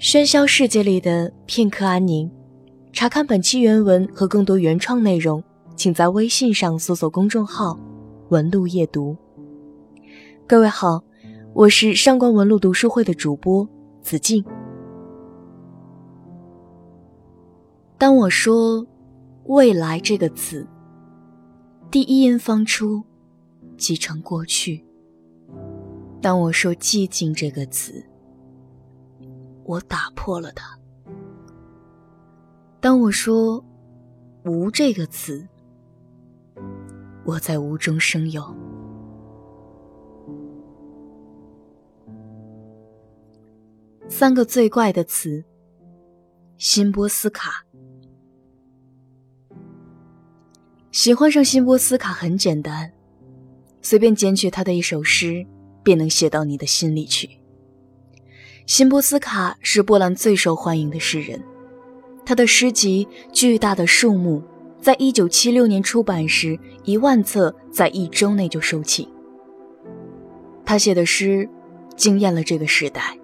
[0.00, 2.30] 喧嚣世界里的片刻安宁。
[2.92, 5.42] 查看本期原文和更多原创内容，
[5.76, 7.78] 请在微信上搜索公众号
[8.30, 9.16] “文路夜读”。
[10.46, 11.02] 各位好，
[11.52, 13.68] 我是上官文路读书会的主播
[14.02, 14.44] 子静。
[17.96, 18.86] 当我说
[19.46, 20.66] “未来”这个词，
[21.90, 23.02] 第一音放出，
[23.76, 24.84] 即成过去；
[26.20, 28.04] 当我说“寂静”这个词，
[29.64, 30.78] 我打破了它。
[32.80, 33.64] 当我说
[34.44, 35.46] “无”这个词，
[37.24, 38.44] 我在无中生有。
[44.06, 45.42] 三个最怪的词：
[46.58, 47.64] 辛波斯卡。
[50.92, 52.92] 喜欢上辛波斯卡很简单，
[53.80, 55.44] 随便捡取他的一首诗，
[55.82, 57.40] 便能写到你的心里去。
[58.66, 61.42] 辛波斯卡是波兰最受欢迎的诗人。
[62.24, 64.40] 他的诗集《巨大的树木》
[64.82, 69.06] 在一九七六年出版时，一万册在一周内就售罄。
[70.64, 71.46] 他写的诗
[71.94, 73.18] 惊艳了这个时代，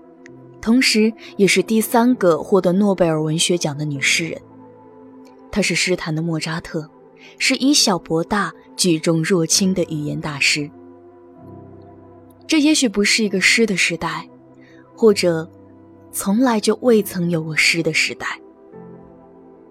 [0.61, 4.39] 同时也是第三个获得诺贝尔文学奖的女诗人。
[5.51, 6.89] 她是诗坛的莫扎特，
[7.39, 10.71] 是以小博大、举重若轻的语言大师。
[12.47, 14.29] 这也许不是一个诗的时代，
[15.01, 15.51] 或者
[16.13, 18.39] 从来就未曾有过诗的时代。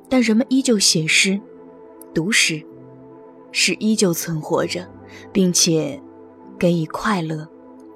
[0.09, 1.39] 但人们依旧写诗、
[2.15, 2.59] 读诗，
[3.51, 4.89] 诗依旧存活着，
[5.31, 6.01] 并且
[6.57, 7.47] 给予快乐、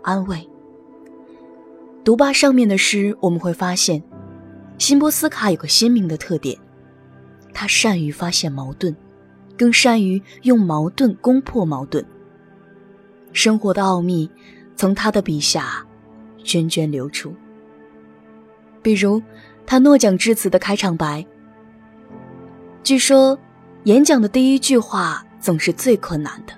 [0.03, 0.47] 安慰。
[2.03, 4.03] 读罢上面的诗，我们会发现，
[4.77, 6.55] 辛波斯卡有个鲜明的特点：
[7.51, 8.95] 他善于发现矛盾，
[9.57, 12.05] 更善于用矛盾攻破矛盾。
[13.31, 14.29] 生活的奥秘
[14.75, 15.83] 从他的笔下
[16.43, 17.33] 涓涓流出。
[18.81, 19.21] 比如，
[19.65, 21.25] 他诺奖致辞的开场白。
[22.83, 23.39] 据说，
[23.85, 26.53] 演讲的第一句话总是最困难的。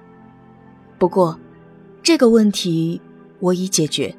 [0.97, 1.39] 不过，
[2.01, 2.99] 这个问题
[3.39, 4.15] 我已解决。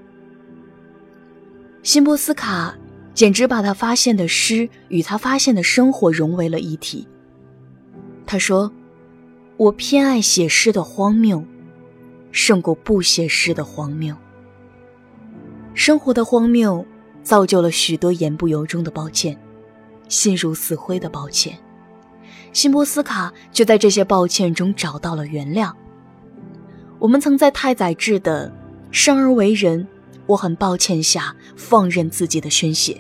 [1.82, 2.76] 辛波斯卡
[3.15, 7.06] 简直把他发现的诗与他发现的生活融为了一体。
[8.25, 8.72] 他说
[9.56, 11.44] ：“我偏爱写诗的荒谬，
[12.31, 14.15] 胜过不写诗的荒谬。
[15.76, 16.84] 生活的荒谬
[17.22, 19.38] 造就了许多言不由衷的抱歉，
[20.09, 21.56] 心如死灰的抱歉。”
[22.54, 25.70] 辛波斯卡就在这些抱歉中找到了原谅。
[26.98, 28.50] 我们曾在太宰治的
[28.91, 29.87] “生而为人，
[30.25, 32.98] 我很抱歉”下放任自己的宣泄。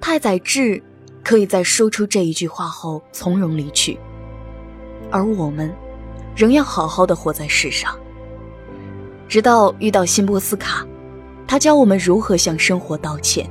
[0.00, 0.80] 太宰治
[1.24, 3.98] 可以在说出这一句话后从容离去，
[5.10, 5.74] 而我们
[6.36, 7.98] 仍要好好的活在世上，
[9.26, 10.86] 直到遇到辛波斯卡，
[11.50, 13.44] 他教我们如何向生活道歉，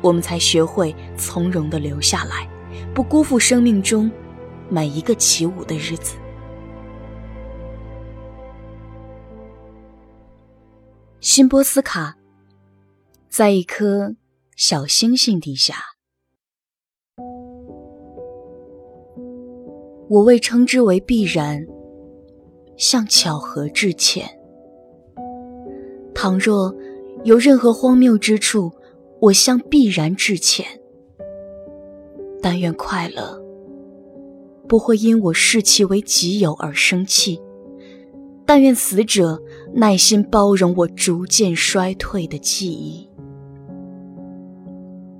[0.00, 2.48] 我们才学会从容的留下来。
[2.94, 4.10] 不辜负生命中
[4.70, 6.16] 每一个起舞的日子。
[11.20, 12.16] 辛波斯卡
[13.28, 14.16] 在一颗
[14.56, 15.74] 小星星底下，
[20.08, 21.66] 我未称之为必然，
[22.78, 24.26] 向巧合致歉。
[26.14, 26.74] 倘若
[27.26, 28.70] 有任何荒谬之处，
[29.20, 30.64] 我向必然致歉。
[32.40, 33.42] 但愿快乐
[34.68, 37.42] 不会因我视其为己有而生气。
[38.44, 39.42] 但愿死者
[39.74, 43.10] 耐心包容我逐渐衰退的记忆。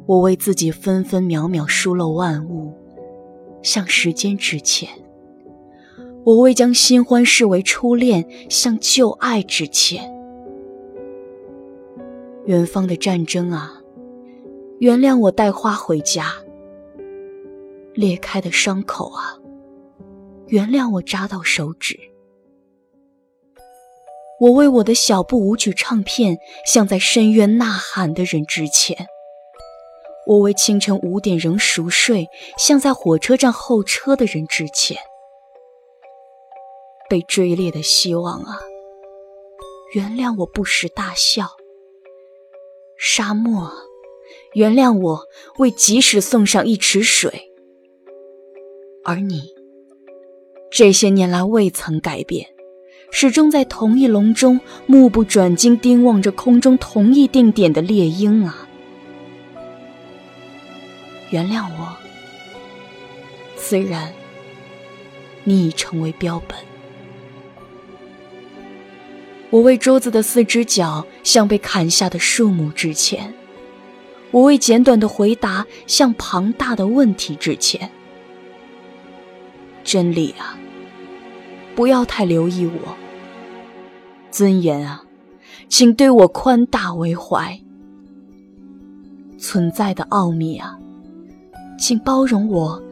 [0.06, 2.72] 我为自己分分秒秒疏漏万物，
[3.62, 4.89] 向时间致歉。
[6.22, 10.16] 我为将新欢视为初恋，向旧爱致歉。
[12.47, 13.81] 远方的战争啊，
[14.79, 16.33] 原谅我带花回家。
[17.93, 19.37] 裂开的伤口啊，
[20.47, 21.99] 原谅我扎到手指。
[24.39, 26.37] 我为我的小步舞曲唱片
[26.67, 29.07] 向在深渊呐喊的人致歉。
[30.27, 32.27] 我为清晨五点仍熟睡
[32.59, 34.98] 向在火车站候车的人致歉。
[37.09, 38.60] 被追猎的希望啊，
[39.95, 41.48] 原谅我不时大笑。
[42.98, 43.71] 沙漠，
[44.54, 45.21] 原谅我
[45.59, 47.53] 为及时送上一池水。
[49.04, 49.43] 而你，
[50.71, 52.48] 这些年来未曾改变，
[53.13, 58.69] 始终在同一笼中目不转睛盯望着空中同一定点的猎鹰啊！
[61.31, 61.97] 原谅我，
[63.57, 64.13] 虽然
[65.45, 66.57] 你已成为标本。
[69.51, 73.33] 我为桌子的四只脚像被砍下的树木致歉，
[74.31, 77.91] 我为简短的回答向庞大的问题致歉。
[79.84, 80.59] 真理啊，
[81.77, 82.97] 不要太留意我。
[84.33, 85.04] 尊严啊，
[85.69, 87.59] 请对我宽大为怀。
[89.39, 90.77] 存在的奥秘啊，
[91.78, 92.83] 请包容我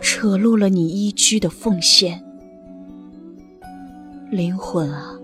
[0.00, 2.22] 扯落了你依居的奉献。
[4.30, 5.18] 灵魂啊，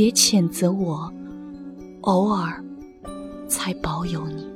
[0.00, 1.12] 别谴责我，
[2.00, 2.64] 偶尔
[3.46, 4.46] 才保有你。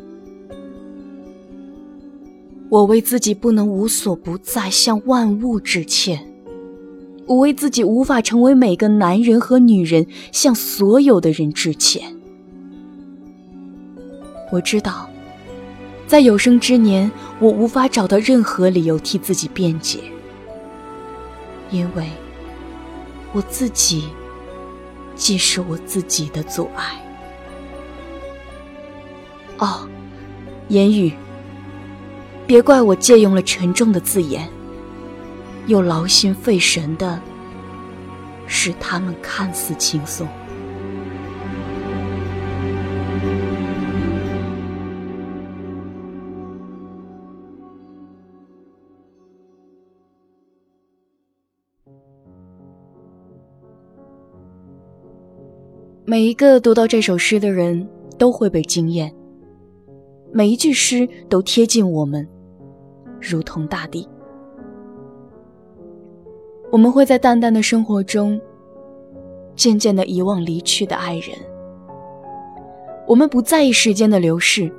[2.70, 6.26] 我为自己不能无所不在向万物致歉，
[7.26, 12.16] 我为自己无法成为每个男人和女人向所有的人致歉。
[14.50, 15.10] 我知道，
[16.06, 19.98] 在有生之年，我无法找到任何理由替自己辩解，
[21.70, 22.08] 因为
[23.34, 24.04] 我自己
[25.14, 27.00] 既是我自己的阻碍。
[29.58, 29.88] 哦，
[30.68, 31.12] 言语，
[32.46, 34.48] 别怪我借用了沉重的字眼，
[35.66, 37.20] 又劳心费神的
[38.46, 40.26] 使他们看似轻松。
[56.06, 59.10] 每一个读到这首诗的人都会被惊艳。
[60.32, 62.28] 每一句诗都贴近我们，
[63.18, 64.06] 如同大地。
[66.70, 68.38] 我们会在淡淡的生活中，
[69.56, 71.30] 渐渐的遗忘离去的爱人。
[73.06, 74.70] 我们不在意时间的流逝，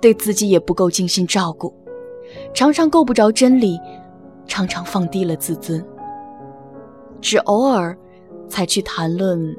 [0.00, 1.72] 对自己也不够精心照顾，
[2.52, 3.78] 常常够不着真理，
[4.48, 5.84] 常常放低了自尊，
[7.20, 7.96] 只偶尔
[8.48, 9.56] 才去谈论。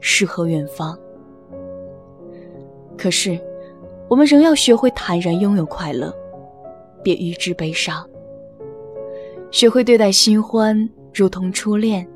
[0.00, 0.98] 诗和远方，
[2.96, 3.38] 可是，
[4.08, 6.14] 我们仍要学会坦然拥有快乐，
[7.02, 8.04] 别预知悲伤。
[9.50, 12.08] 学会对待新欢如同初恋，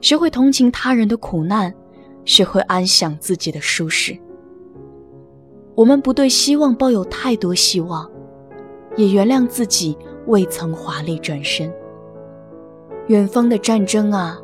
[0.00, 1.72] 学会同情他人的苦难，
[2.24, 4.16] 学会安享自己的舒适。
[5.74, 8.10] 我们不对希望抱有太多希望，
[8.96, 9.96] 也原谅自己
[10.26, 11.72] 未曾华丽转身。
[13.06, 14.38] 远方的战争啊，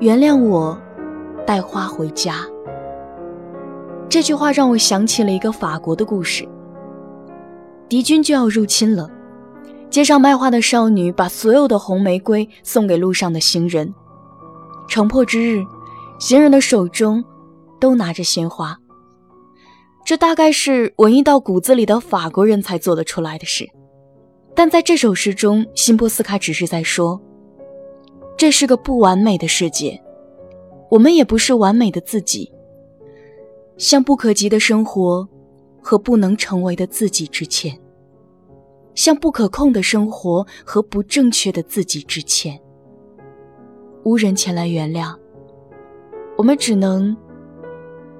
[0.00, 0.80] 原谅我。
[1.50, 2.46] 带花回家。
[4.08, 6.48] 这句话让我想起了一个法国的故事。
[7.88, 9.10] 敌军就要入侵了，
[9.90, 13.92] 街上卖花的少女把所有的红玫瑰送给路上的行人。
[14.86, 15.64] 城破之日，
[16.20, 17.24] 行人的手中
[17.80, 18.78] 都拿着鲜花。
[20.04, 23.68] 这大概是文艺到骨子里的法国人才做得出来的事。
[24.54, 27.20] 但在这首诗中，辛波斯卡只是在说：
[28.36, 30.00] 这是个不完美的世界。
[30.90, 32.52] 我们也不是完美的自己，
[33.76, 35.26] 向不可及的生活
[35.80, 37.78] 和不能成为的自己致歉，
[38.96, 42.60] 向不可控的生活和不正确的自己致歉。
[44.02, 45.16] 无人前来原谅，
[46.36, 47.16] 我们只能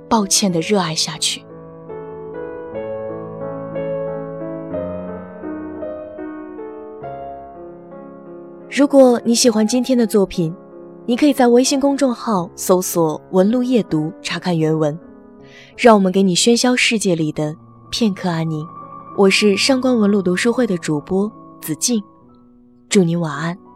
[0.09, 1.45] 抱歉的热爱下去。
[8.71, 10.55] 如果你喜欢今天的作品。
[11.07, 14.97] 你可以在微信公众号搜索“文路夜读”查看原文。
[15.77, 17.57] 让我们给你喧嚣世界里的
[17.91, 18.65] 片刻安宁。
[19.17, 22.03] 我是上官文路读书会的主播子静，
[22.89, 23.70] 祝您晚安。